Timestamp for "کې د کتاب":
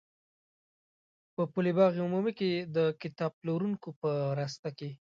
2.39-3.31